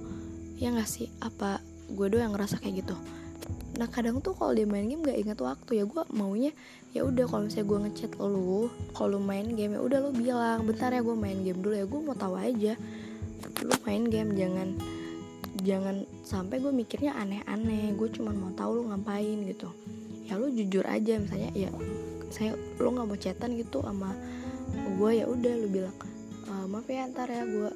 ya 0.56 0.72
nggak 0.72 0.88
sih? 0.88 1.12
Apa 1.20 1.60
gue 1.92 2.08
doang 2.10 2.32
yang 2.32 2.34
ngerasa 2.34 2.58
kayak 2.60 2.86
gitu 2.86 2.96
nah 3.76 3.92
kadang 3.92 4.24
tuh 4.24 4.32
kalau 4.32 4.56
dia 4.56 4.64
main 4.64 4.88
game 4.88 5.04
gak 5.04 5.20
inget 5.20 5.40
waktu 5.44 5.72
ya 5.80 5.84
gue 5.84 6.04
maunya 6.16 6.56
ya 6.96 7.04
udah 7.04 7.28
kalau 7.28 7.44
misalnya 7.44 7.68
gue 7.68 7.80
ngechat 7.88 8.12
lu 8.24 8.72
kalau 8.96 9.20
main 9.20 9.52
game 9.52 9.76
ya 9.76 9.84
udah 9.84 10.00
lu 10.00 10.10
bilang 10.16 10.64
bentar 10.64 10.96
ya 10.96 11.04
gue 11.04 11.12
main 11.12 11.44
game 11.44 11.60
dulu 11.60 11.76
ya 11.76 11.84
gue 11.84 12.00
mau 12.00 12.16
tahu 12.16 12.40
aja. 12.40 12.80
Lu 13.68 13.76
main 13.84 14.08
game 14.08 14.32
jangan 14.32 14.80
jangan 15.60 16.08
sampai 16.24 16.64
gue 16.64 16.72
mikirnya 16.72 17.20
aneh-aneh 17.20 17.92
gue 18.00 18.10
cuma 18.16 18.32
mau 18.32 18.56
tahu 18.56 18.80
lu 18.80 18.84
ngapain 18.96 19.44
gitu. 19.44 19.68
Ya 20.24 20.40
lu 20.40 20.48
jujur 20.56 20.88
aja 20.88 21.20
misalnya 21.20 21.52
ya 21.52 21.68
saya 22.32 22.56
lu 22.80 22.96
nggak 22.96 23.08
mau 23.12 23.20
chatan 23.20 23.60
gitu 23.60 23.84
sama 23.84 24.16
gue 24.72 25.12
ya 25.20 25.28
udah 25.28 25.54
lu 25.56 25.68
bilang 25.68 25.96
e, 26.48 26.52
maaf 26.68 26.88
ya 26.88 27.12
ntar 27.12 27.28
ya 27.28 27.44
gue 27.44 27.72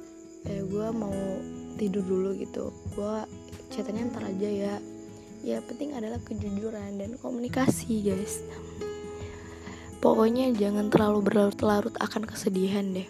eh 0.48 0.64
gue 0.64 0.88
mau 0.96 1.16
tidur 1.76 2.08
dulu 2.08 2.40
gitu. 2.40 2.72
Gue 2.96 3.28
chatannya 3.68 4.08
ntar 4.16 4.24
aja 4.32 4.48
ya 4.48 4.74
ya 5.50 5.66
penting 5.66 5.98
adalah 5.98 6.22
kejujuran 6.22 7.02
dan 7.02 7.18
komunikasi 7.18 8.06
guys. 8.06 8.46
Pokoknya 9.98 10.54
jangan 10.54 10.94
terlalu 10.94 11.26
berlarut-larut 11.26 11.98
akan 11.98 12.24
kesedihan 12.30 12.86
deh. 12.94 13.10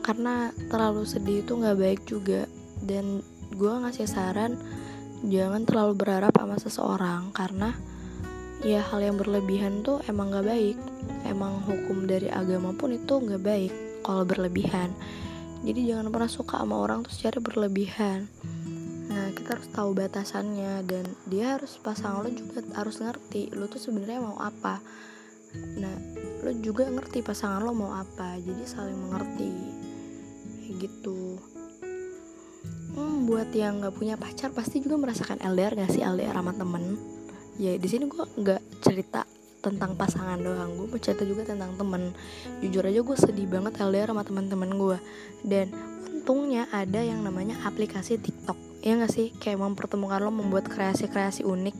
Karena 0.00 0.48
terlalu 0.72 1.04
sedih 1.04 1.44
itu 1.44 1.52
nggak 1.60 1.76
baik 1.76 2.00
juga. 2.08 2.48
Dan 2.80 3.20
gue 3.52 3.72
ngasih 3.84 4.08
saran 4.08 4.56
jangan 5.28 5.68
terlalu 5.68 6.00
berharap 6.00 6.32
sama 6.32 6.56
seseorang. 6.56 7.28
Karena 7.36 7.76
ya 8.64 8.80
hal 8.80 9.04
yang 9.04 9.20
berlebihan 9.20 9.84
tuh 9.84 10.00
emang 10.08 10.32
nggak 10.32 10.48
baik. 10.48 10.76
Emang 11.28 11.60
hukum 11.68 12.08
dari 12.08 12.32
agama 12.32 12.72
pun 12.72 12.96
itu 12.96 13.20
nggak 13.20 13.44
baik 13.44 13.72
kalau 14.00 14.24
berlebihan. 14.24 14.90
Jadi 15.60 15.92
jangan 15.92 16.08
pernah 16.08 16.32
suka 16.32 16.56
sama 16.64 16.80
orang 16.80 17.04
tuh 17.04 17.12
secara 17.12 17.36
berlebihan 17.36 18.32
kita 19.50 19.58
harus 19.66 19.74
tahu 19.74 19.90
batasannya 19.98 20.86
dan 20.86 21.10
dia 21.26 21.58
harus 21.58 21.74
pasang 21.82 22.22
lo 22.22 22.30
juga 22.30 22.62
harus 22.70 23.02
ngerti 23.02 23.50
lo 23.50 23.66
tuh 23.66 23.82
sebenarnya 23.82 24.22
mau 24.22 24.38
apa. 24.38 24.78
Nah 25.74 25.90
lo 26.46 26.54
juga 26.62 26.86
ngerti 26.86 27.18
pasangan 27.18 27.58
lo 27.66 27.74
mau 27.74 27.90
apa 27.90 28.38
jadi 28.38 28.62
saling 28.62 28.94
mengerti. 28.94 29.50
Kayak 30.54 30.86
gitu. 30.86 31.42
Hmm, 32.94 33.26
buat 33.26 33.50
yang 33.50 33.82
nggak 33.82 33.90
punya 33.98 34.14
pacar 34.14 34.54
pasti 34.54 34.86
juga 34.86 35.02
merasakan 35.02 35.42
LDR 35.42 35.82
gak 35.82 35.98
sih? 35.98 36.06
LDR 36.06 36.38
sama 36.38 36.54
temen? 36.54 36.94
Ya 37.58 37.74
di 37.74 37.88
sini 37.90 38.06
gue 38.06 38.22
nggak 38.22 38.86
cerita 38.86 39.26
tentang 39.66 39.98
pasangan 39.98 40.38
doang. 40.38 40.78
Gue 40.78 41.02
cerita 41.02 41.26
juga 41.26 41.42
tentang 41.42 41.74
temen. 41.74 42.14
Jujur 42.62 42.86
aja 42.86 43.02
gue 43.02 43.16
sedih 43.18 43.50
banget 43.50 43.82
LDR 43.82 44.14
sama 44.14 44.22
teman-teman 44.22 44.70
gue 44.78 44.98
dan 45.42 45.74
untungnya 46.22 46.70
ada 46.70 47.02
yang 47.02 47.26
namanya 47.26 47.58
aplikasi 47.66 48.14
TikTok 48.14 48.69
ya 48.80 48.96
gak 48.96 49.12
sih? 49.12 49.32
Kayak 49.36 49.64
mempertemukan 49.64 50.20
lo 50.20 50.32
membuat 50.32 50.68
kreasi-kreasi 50.68 51.44
unik. 51.44 51.76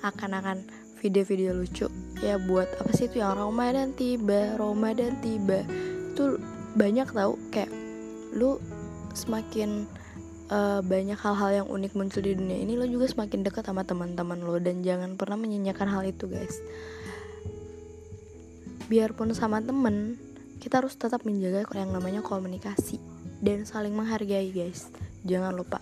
Akan-akan 0.00 0.64
video-video 1.02 1.52
lucu. 1.52 1.86
Ya 2.22 2.36
buat 2.38 2.68
apa 2.78 2.92
sih 2.94 3.08
itu 3.08 3.20
yang 3.20 3.36
Ramadan 3.36 3.92
tiba 3.96 4.56
Ramadan 4.56 5.18
tiba? 5.20 5.66
Itu 6.14 6.38
banyak 6.78 7.10
tau. 7.10 7.36
Kayak 7.50 7.72
lu 8.36 8.62
semakin 9.12 9.90
uh, 10.54 10.80
banyak 10.86 11.18
hal-hal 11.18 11.64
yang 11.64 11.66
unik 11.66 11.92
muncul 11.98 12.22
di 12.22 12.38
dunia 12.38 12.62
ini 12.62 12.78
lo 12.78 12.86
juga 12.86 13.10
semakin 13.10 13.42
dekat 13.42 13.66
sama 13.66 13.82
teman-teman 13.82 14.38
lo. 14.40 14.56
Dan 14.62 14.86
jangan 14.86 15.18
pernah 15.18 15.36
menyanyikan 15.36 15.90
hal 15.90 16.06
itu 16.06 16.30
guys. 16.30 16.62
Biarpun 18.86 19.34
sama 19.34 19.62
temen 19.62 20.18
kita 20.60 20.84
harus 20.84 20.92
tetap 20.92 21.24
menjaga 21.24 21.64
yang 21.72 21.90
namanya 21.94 22.20
komunikasi 22.20 23.00
dan 23.40 23.64
saling 23.64 23.96
menghargai 23.96 24.52
guys. 24.52 24.92
Jangan 25.24 25.56
lupa 25.56 25.80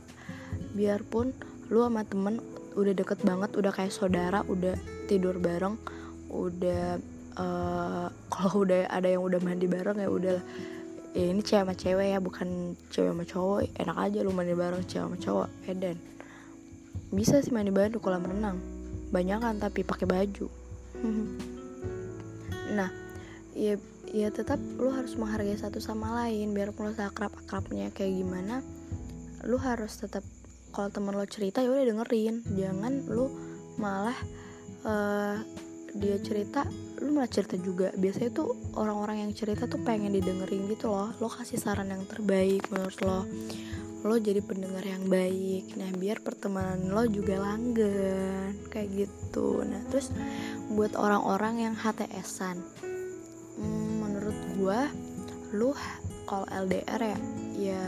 biarpun 0.78 1.34
lu 1.68 1.82
sama 1.82 2.06
temen 2.06 2.38
udah 2.78 2.94
deket 2.94 3.18
banget 3.26 3.50
udah 3.58 3.74
kayak 3.74 3.90
saudara 3.90 4.46
udah 4.46 4.78
tidur 5.10 5.34
bareng 5.42 5.74
udah 6.30 7.02
uh, 7.38 8.06
kalau 8.32 8.62
udah 8.62 8.86
ada 8.86 9.08
yang 9.08 9.26
udah 9.26 9.40
mandi 9.42 9.66
bareng 9.66 9.98
ya 9.98 10.08
udah 10.08 10.38
ya 11.16 11.24
ini 11.34 11.40
cewek 11.40 11.64
sama 11.64 11.74
cewek 11.74 12.08
ya 12.14 12.18
bukan 12.20 12.78
cewek 12.92 13.10
sama 13.10 13.24
cowok. 13.24 13.58
Enak 13.74 13.96
aja 13.96 14.18
lu 14.22 14.30
mandi 14.30 14.54
bareng 14.54 14.84
cewek 14.84 15.06
sama 15.08 15.16
cowok 15.16 15.48
Eden. 15.66 15.96
Bisa 17.08 17.40
sih 17.40 17.50
mandi 17.50 17.72
bareng 17.72 17.96
di 17.96 18.00
kolam 18.00 18.22
renang. 18.22 18.60
Banyak 19.08 19.38
kan 19.40 19.56
tapi 19.58 19.82
pakai 19.82 20.06
baju. 20.06 20.46
Nah 22.68 22.92
ya 23.56 23.80
ya 24.12 24.28
tetap 24.28 24.60
lu 24.76 24.92
harus 24.92 25.16
menghargai 25.16 25.56
satu 25.56 25.80
sama 25.80 26.12
lain. 26.20 26.52
Biar 26.52 26.76
lu 26.76 26.92
akrab 26.92 27.32
akrabnya 27.32 27.88
kayak 27.96 28.12
gimana 28.12 28.60
lu 29.48 29.56
harus 29.56 29.96
tetap 29.96 30.20
kalau 30.78 30.94
temen 30.94 31.18
lo 31.18 31.26
cerita 31.26 31.58
ya 31.58 31.74
udah 31.74 31.82
dengerin. 31.82 32.46
Jangan 32.54 33.10
lu 33.10 33.26
malah 33.82 34.14
uh, 34.86 35.42
dia 35.98 36.22
cerita 36.22 36.62
lu 37.02 37.18
malah 37.18 37.26
cerita 37.26 37.58
juga. 37.58 37.90
Biasanya 37.98 38.30
tuh 38.30 38.54
orang-orang 38.78 39.26
yang 39.26 39.34
cerita 39.34 39.66
tuh 39.66 39.82
pengen 39.82 40.14
didengerin 40.14 40.70
gitu 40.70 40.86
loh. 40.86 41.10
Lo 41.18 41.26
kasih 41.26 41.58
saran 41.58 41.90
yang 41.90 42.06
terbaik 42.06 42.70
menurut 42.70 42.98
lo. 43.02 43.26
Lo 44.06 44.14
jadi 44.22 44.38
pendengar 44.38 44.86
yang 44.86 45.10
baik. 45.10 45.74
Nah 45.74 45.90
biar 45.98 46.22
pertemanan 46.22 46.94
lo 46.94 47.02
juga 47.10 47.42
langgeng. 47.42 48.70
Kayak 48.70 48.88
gitu. 48.94 49.66
Nah 49.66 49.82
terus 49.90 50.14
buat 50.70 50.94
orang-orang 50.94 51.66
yang 51.66 51.74
HTSan 51.74 52.62
hmm, 53.58 53.90
menurut 53.98 54.38
gua 54.54 54.86
lu 55.50 55.74
kalau 56.28 56.46
LDR 56.52 57.00
ya 57.02 57.18
ya 57.58 57.84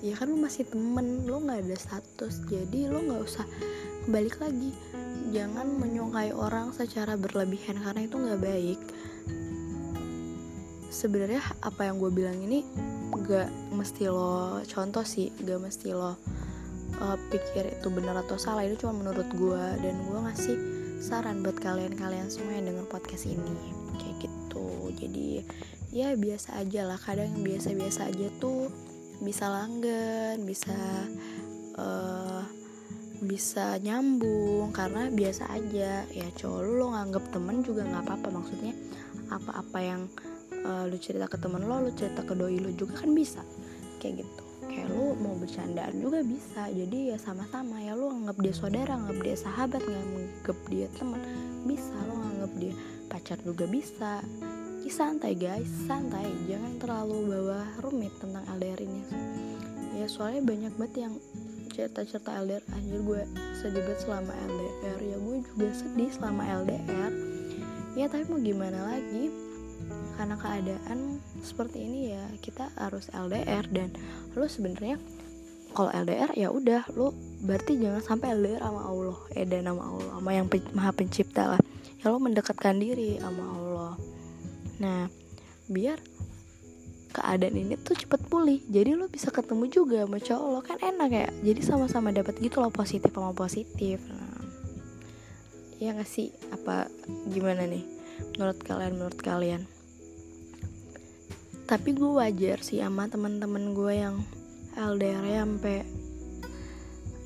ya 0.00 0.16
kan 0.16 0.32
lu 0.32 0.40
masih 0.40 0.64
temen 0.64 1.28
lu 1.28 1.44
nggak 1.44 1.60
ada 1.64 1.76
status. 1.76 2.44
Jadi 2.48 2.88
lu 2.88 3.04
nggak 3.04 3.22
usah 3.24 3.46
balik 4.08 4.40
lagi. 4.40 4.72
Jangan 5.30 5.78
menyukai 5.78 6.32
orang 6.34 6.72
secara 6.72 7.14
berlebihan 7.14 7.78
karena 7.78 8.08
itu 8.08 8.16
nggak 8.16 8.40
baik. 8.40 8.80
Sebenarnya 10.90 11.40
apa 11.62 11.86
yang 11.86 12.02
gue 12.02 12.10
bilang 12.10 12.36
ini 12.42 12.66
gak 13.14 13.46
mesti 13.70 14.10
lo 14.10 14.58
contoh 14.66 15.06
sih. 15.06 15.30
Gak 15.38 15.62
mesti 15.62 15.94
lo 15.94 16.18
uh, 16.98 17.16
pikir 17.30 17.78
itu 17.78 17.88
benar 17.94 18.26
atau 18.26 18.34
salah. 18.34 18.66
Itu 18.66 18.84
cuma 18.84 18.98
menurut 18.98 19.28
gue 19.30 19.64
dan 19.80 19.94
gue 20.02 20.18
ngasih 20.18 20.56
saran 20.98 21.46
buat 21.46 21.56
kalian-kalian 21.62 22.26
semua 22.26 22.58
yang 22.58 22.74
denger 22.74 22.90
podcast 22.90 23.30
ini. 23.30 23.54
Kayak 24.02 24.26
gitu. 24.26 24.66
Jadi 24.98 25.46
ya 25.94 26.18
biasa 26.18 26.58
aja 26.58 26.90
lah. 26.90 26.98
Kadang 26.98 27.38
biasa-biasa 27.38 28.10
aja 28.10 28.26
tuh 28.42 28.89
bisa 29.20 29.52
langgan 29.52 30.40
bisa 30.48 30.76
uh, 31.76 32.42
bisa 33.20 33.76
nyambung 33.84 34.72
karena 34.72 35.12
biasa 35.12 35.52
aja. 35.52 36.08
Ya 36.08 36.28
cowok 36.40 36.60
lu 36.64 36.72
lo 36.80 36.86
nganggep 36.96 37.24
temen 37.30 37.60
juga 37.60 37.84
nggak 37.84 38.04
apa-apa. 38.08 38.28
Maksudnya 38.32 38.74
apa-apa 39.28 39.78
yang 39.78 40.02
uh, 40.64 40.88
lu 40.88 40.96
cerita 40.96 41.28
ke 41.28 41.36
temen 41.36 41.68
lo 41.68 41.84
lu 41.84 41.92
cerita 41.92 42.24
ke 42.24 42.32
doi 42.32 42.56
lu 42.56 42.72
juga 42.72 43.04
kan 43.04 43.12
bisa. 43.12 43.44
Kayak 44.00 44.24
gitu. 44.24 44.42
Kayak 44.70 44.88
lu 44.96 45.18
mau 45.20 45.36
bercandaan 45.36 46.00
juga 46.00 46.24
bisa. 46.24 46.72
Jadi 46.72 47.12
ya 47.12 47.18
sama-sama. 47.20 47.76
Ya 47.84 47.92
lu 47.92 48.08
anggap 48.08 48.40
dia 48.40 48.54
saudara 48.56 48.96
anggap 48.96 49.20
dia 49.20 49.36
sahabat 49.36 49.82
nganggep 49.84 50.58
dia 50.72 50.86
teman 50.96 51.20
bisa. 51.68 51.92
Lu 52.08 52.16
anggap 52.16 52.52
dia 52.56 52.72
pacar 53.12 53.36
juga 53.44 53.68
bisa 53.68 54.24
ya, 54.80 54.90
santai 54.92 55.32
guys 55.36 55.68
santai. 55.84 56.26
Jangan 56.48 56.80
terlalu 56.80 57.36
bawa 57.36 57.60
rumit 57.84 58.12
tentang 58.16 58.44
LDR 58.56 58.80
ini. 58.80 59.02
Ya 60.00 60.06
soalnya 60.08 60.40
banyak 60.44 60.72
banget 60.80 60.94
yang 61.08 61.14
cerita-cerita 61.70 62.34
LDR 62.40 62.64
anjir 62.74 63.00
gue 63.00 63.22
sedih 63.60 63.82
banget 63.84 64.00
selama 64.02 64.32
LDR 64.36 64.98
ya 65.00 65.16
gue 65.16 65.36
juga 65.46 65.68
sedih 65.70 66.10
selama 66.10 66.42
LDR 66.66 67.12
ya 67.94 68.06
tapi 68.10 68.24
mau 68.26 68.40
gimana 68.42 68.78
lagi? 68.96 69.30
Karena 70.18 70.36
keadaan 70.36 71.24
seperti 71.40 71.78
ini 71.80 72.00
ya 72.12 72.24
kita 72.44 72.68
harus 72.76 73.08
LDR 73.12 73.64
dan 73.72 73.88
lo 74.36 74.44
sebenarnya 74.44 75.00
kalau 75.70 75.90
LDR 75.94 76.34
ya 76.34 76.50
udah. 76.50 76.82
Lo 76.98 77.14
berarti 77.46 77.78
jangan 77.78 78.02
sampai 78.02 78.34
LDR 78.34 78.60
sama 78.60 78.82
Allah. 78.90 79.18
Eh 79.38 79.46
dan 79.46 79.70
sama 79.70 79.82
Allah 79.86 80.10
sama 80.18 80.30
yang 80.34 80.46
maha 80.74 80.90
pencipta 80.92 81.56
lah. 81.56 81.60
Ya 82.02 82.10
lo 82.10 82.18
mendekatkan 82.18 82.76
diri 82.76 83.16
sama 83.22 83.44
Allah 83.46 83.94
nah 84.80 85.06
biar 85.70 86.02
keadaan 87.10 87.58
ini 87.58 87.74
tuh 87.78 87.98
cepet 87.98 88.22
pulih. 88.30 88.62
Jadi 88.70 88.94
lo 88.94 89.10
bisa 89.10 89.34
ketemu 89.34 89.66
juga 89.66 90.06
sama 90.06 90.18
cowok 90.22 90.48
lo 90.50 90.60
kan 90.62 90.78
enak 90.78 91.10
ya. 91.10 91.28
Jadi 91.42 91.60
sama-sama 91.62 92.14
dapat 92.14 92.38
gitu 92.38 92.62
loh 92.62 92.70
positif 92.70 93.10
sama 93.10 93.34
positif. 93.34 93.98
Nah, 94.06 94.40
ya 95.82 95.92
nggak 95.94 96.06
sih? 96.06 96.30
Apa 96.54 96.86
gimana 97.28 97.66
nih? 97.66 97.84
Menurut 98.38 98.58
kalian 98.62 98.94
menurut 98.94 99.18
kalian? 99.18 99.62
Tapi 101.66 101.94
gue 101.94 102.10
wajar 102.10 102.62
sih 102.62 102.82
sama 102.82 103.06
teman-teman 103.06 103.74
gue 103.74 103.94
yang 103.94 104.16
LDR 104.74 105.22
ya 105.26 105.46
sampai 105.46 105.86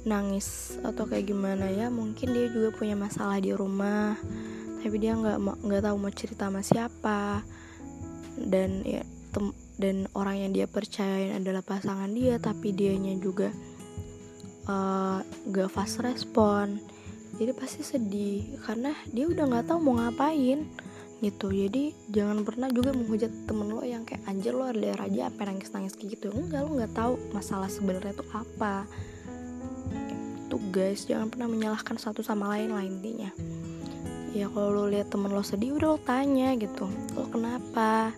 nangis 0.04 0.76
atau 0.84 1.04
kayak 1.08 1.28
gimana 1.28 1.68
ya. 1.68 1.92
Mungkin 1.92 2.32
dia 2.32 2.48
juga 2.48 2.72
punya 2.72 2.96
masalah 2.96 3.40
di 3.40 3.52
rumah 3.52 4.16
tapi 4.84 5.00
dia 5.00 5.16
nggak 5.16 5.64
nggak 5.64 5.82
tahu 5.88 5.96
mau 5.96 6.12
cerita 6.12 6.52
sama 6.52 6.60
siapa. 6.60 7.40
Dan 8.36 8.84
ya 8.84 9.00
tem 9.32 9.56
dan 9.80 10.06
orang 10.12 10.44
yang 10.44 10.50
dia 10.52 10.66
percayain 10.68 11.40
adalah 11.40 11.64
pasangan 11.64 12.12
dia 12.12 12.38
tapi 12.38 12.70
dianya 12.70 13.16
juga 13.18 13.48
uh, 14.68 15.24
gak 15.48 15.72
fast 15.72 16.04
respon. 16.04 16.78
Jadi 17.34 17.50
pasti 17.50 17.82
sedih 17.82 18.60
karena 18.62 18.94
dia 19.10 19.26
udah 19.26 19.44
nggak 19.50 19.66
tahu 19.66 19.78
mau 19.82 19.98
ngapain 19.98 20.68
gitu. 21.18 21.50
Jadi 21.50 21.90
jangan 22.12 22.46
pernah 22.46 22.70
juga 22.70 22.94
menghujat 22.94 23.32
temen 23.48 23.74
lo 23.74 23.82
yang 23.82 24.06
kayak 24.06 24.22
anjir 24.30 24.54
lo 24.54 24.70
ada 24.70 24.94
aja 25.02 25.32
apa 25.32 25.50
nangis 25.50 25.72
nangis 25.74 25.98
kayak 25.98 26.20
gitu? 26.20 26.30
Enggak 26.30 26.62
lo 26.62 26.78
nggak 26.78 26.94
tahu 26.94 27.18
masalah 27.34 27.66
sebenarnya 27.66 28.14
itu 28.14 28.26
apa. 28.30 28.86
Tuh 30.46 30.62
guys 30.70 31.08
jangan 31.08 31.26
pernah 31.32 31.50
menyalahkan 31.50 31.98
satu 31.98 32.22
sama 32.22 32.54
lain 32.54 32.70
lah 32.70 32.84
intinya 32.86 33.34
ya 34.34 34.50
kalau 34.50 34.74
lo 34.74 34.84
lihat 34.90 35.14
temen 35.14 35.30
lo 35.30 35.46
sedih 35.46 35.78
udah 35.78 35.94
lo 35.94 35.98
tanya 36.02 36.58
gitu 36.58 36.90
lo 37.14 37.30
kenapa? 37.30 38.10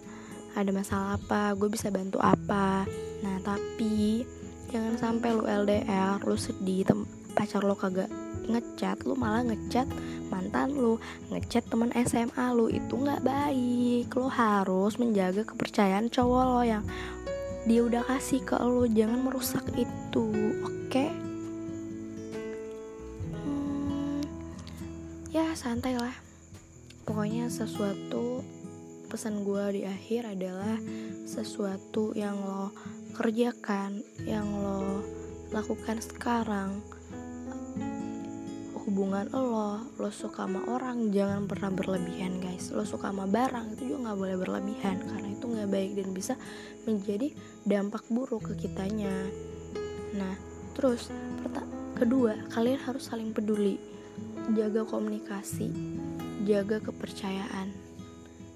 Ada 0.56 0.72
masalah 0.72 1.20
apa? 1.20 1.52
Gue 1.52 1.68
bisa 1.68 1.92
bantu 1.92 2.16
apa? 2.16 2.88
Nah 3.20 3.36
tapi 3.44 4.24
jangan 4.72 4.96
sampai 4.96 5.36
lu 5.36 5.44
LDR 5.44 6.24
lu 6.24 6.40
sedih 6.40 6.88
tem 6.88 7.04
pacar 7.36 7.60
lo 7.60 7.76
kagak 7.76 8.08
ngechat 8.48 9.04
lu 9.04 9.12
malah 9.12 9.44
ngechat 9.44 9.84
mantan 10.32 10.72
lu 10.72 10.96
ngechat 11.28 11.68
teman 11.68 11.92
SMA 12.08 12.46
lu 12.56 12.72
itu 12.72 12.96
nggak 12.96 13.20
baik. 13.20 14.08
Lo 14.16 14.32
harus 14.32 14.96
menjaga 14.96 15.44
kepercayaan 15.44 16.08
cowok 16.08 16.44
lo 16.48 16.62
yang 16.64 16.84
dia 17.68 17.84
udah 17.84 18.00
kasih 18.08 18.40
ke 18.40 18.56
lo 18.56 18.88
jangan 18.88 19.20
merusak 19.20 19.68
itu 19.76 20.32
oke? 20.64 20.88
okay? 20.88 21.25
Santai 25.56 25.96
lah. 25.96 26.12
Pokoknya 27.08 27.48
sesuatu 27.48 28.44
pesan 29.08 29.40
gue 29.40 29.80
di 29.80 29.82
akhir 29.88 30.36
adalah 30.36 30.76
sesuatu 31.24 32.12
yang 32.12 32.36
lo 32.36 32.68
kerjakan 33.16 34.04
yang 34.28 34.44
lo 34.52 35.00
lakukan 35.48 35.96
sekarang 36.04 36.84
hubungan 38.84 39.32
lo 39.32 39.80
lo 39.96 40.10
suka 40.12 40.44
sama 40.44 40.62
orang 40.68 41.08
jangan 41.10 41.48
pernah 41.48 41.72
berlebihan 41.72 42.38
guys. 42.38 42.70
Lo 42.76 42.84
suka 42.84 43.08
sama 43.08 43.24
barang 43.24 43.74
itu 43.74 43.96
juga 43.96 44.12
nggak 44.12 44.18
boleh 44.20 44.36
berlebihan 44.36 45.00
karena 45.00 45.28
itu 45.32 45.44
nggak 45.48 45.70
baik 45.72 45.90
dan 45.96 46.08
bisa 46.12 46.34
menjadi 46.84 47.32
dampak 47.64 48.04
buruk 48.12 48.52
ke 48.52 48.68
kitanya. 48.68 49.10
Nah 50.12 50.36
terus 50.76 51.08
kedua 51.96 52.36
kalian 52.52 52.78
harus 52.84 53.08
saling 53.08 53.32
peduli 53.32 53.95
jaga 54.54 54.86
komunikasi 54.86 55.74
jaga 56.46 56.78
kepercayaan. 56.78 57.74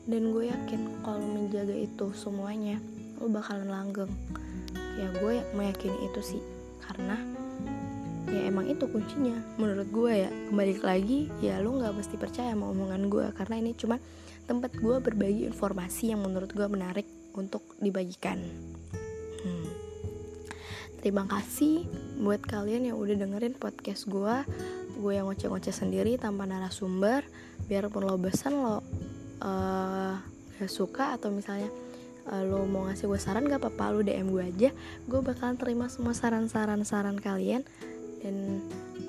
Dan 0.07 0.31
gue 0.31 0.49
yakin 0.49 1.03
kalau 1.03 1.23
menjaga 1.23 1.75
itu 1.75 2.15
semuanya 2.15 2.79
lo 3.19 3.27
bakalan 3.29 3.69
langgeng. 3.69 4.11
Ya 4.97 5.11
gue 5.19 5.43
meyakini 5.59 5.99
itu 6.07 6.21
sih. 6.23 6.43
Karena 6.87 7.19
ya 8.31 8.47
emang 8.47 8.71
itu 8.71 8.87
kuncinya. 8.87 9.35
Menurut 9.59 9.91
gue 9.91 10.13
ya 10.27 10.31
kembali 10.31 10.75
lagi 10.81 11.21
ya 11.43 11.59
lo 11.59 11.77
nggak 11.79 11.95
mesti 11.99 12.17
percaya 12.17 12.55
sama 12.55 12.71
omongan 12.71 13.11
gue. 13.11 13.27
Karena 13.35 13.59
ini 13.59 13.75
cuma 13.75 13.99
tempat 14.47 14.71
gue 14.79 14.97
berbagi 15.03 15.51
informasi 15.51 16.15
yang 16.15 16.23
menurut 16.23 16.51
gue 16.55 16.67
menarik 16.71 17.07
untuk 17.35 17.63
dibagikan. 17.83 18.39
Hmm. 19.41 19.73
terima 21.01 21.25
kasih 21.25 21.89
buat 22.21 22.45
kalian 22.45 22.93
yang 22.93 23.01
udah 23.01 23.17
dengerin 23.17 23.57
podcast 23.57 24.05
gue 24.05 24.37
gue 25.01 25.17
yang 25.17 25.27
ngoceh-ngoceh 25.33 25.73
sendiri 25.73 26.21
tanpa 26.21 26.45
narasumber 26.45 27.25
biarpun 27.67 28.05
lo 28.05 28.21
bosan 28.21 28.61
lo 28.61 28.85
uh, 29.41 30.15
gak 30.61 30.71
suka 30.71 31.17
atau 31.17 31.33
misalnya 31.33 31.73
uh, 32.29 32.45
lo 32.45 32.69
mau 32.69 32.87
ngasih 32.87 33.09
gue 33.09 33.21
saran 33.21 33.49
gak 33.49 33.65
apa-apa 33.65 33.85
lo 33.97 34.01
DM 34.05 34.29
gue 34.29 34.45
aja 34.45 34.71
gue 35.09 35.21
bakalan 35.25 35.57
terima 35.57 35.89
semua 35.89 36.13
saran-saran 36.13 36.85
saran 36.85 37.17
kalian 37.17 37.65
dan 38.21 38.61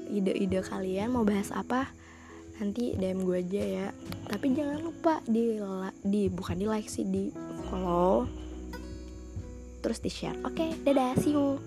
ide-ide 0.08 0.64
kalian 0.64 1.12
mau 1.12 1.28
bahas 1.28 1.52
apa 1.52 1.92
nanti 2.62 2.94
DM 2.94 3.26
gue 3.26 3.38
aja 3.42 3.64
ya. 3.64 3.88
Tapi 4.30 4.54
jangan 4.54 4.86
lupa 4.86 5.18
di 5.26 5.58
di 6.06 6.30
bukan 6.30 6.56
di 6.62 6.66
like 6.70 6.86
sih 6.86 7.10
di 7.10 7.34
follow 7.68 8.30
terus 9.82 9.98
di 9.98 10.14
share. 10.14 10.38
Oke 10.46 10.62
okay, 10.62 10.70
dadah 10.86 11.18
see 11.18 11.34
you 11.34 11.58